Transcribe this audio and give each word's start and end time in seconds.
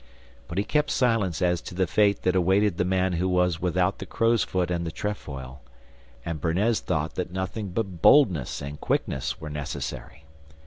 But 0.47 0.57
he 0.57 0.63
kept 0.63 0.89
silence 0.89 1.43
as 1.43 1.61
to 1.61 1.75
the 1.75 1.85
fate 1.85 2.23
that 2.23 2.35
awaited 2.35 2.77
the 2.79 2.83
man 2.83 3.13
who 3.13 3.29
was 3.29 3.61
without 3.61 3.99
the 3.99 4.07
crowsfoot 4.07 4.71
and 4.71 4.83
the 4.83 4.91
trefoil, 4.91 5.61
and 6.25 6.41
Bernez 6.41 6.79
thought 6.79 7.13
that 7.13 7.29
nothing 7.31 7.69
but 7.69 8.01
boldness 8.01 8.63
and 8.63 8.81
quickness 8.81 9.39
were 9.39 9.51
necessary. 9.51 10.25